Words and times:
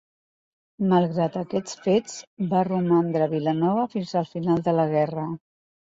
Malgrat 0.93 1.37
aquests 1.41 1.77
fets, 1.85 2.17
va 2.55 2.65
romandre 2.71 3.25
a 3.29 3.31
Vilanova 3.37 3.87
fins 3.97 4.19
al 4.25 4.31
final 4.35 4.69
de 4.71 4.79
la 4.81 4.93
guerra. 4.99 5.33